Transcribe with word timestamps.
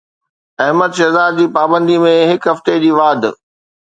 احمد 0.65 0.91
شهزاد 0.97 1.31
جي 1.39 1.45
پابندي 1.57 1.97
۾ 2.05 2.13
هڪ 2.31 2.41
هفتي 2.51 2.75
جي 2.85 2.91
واڌ 2.99 3.21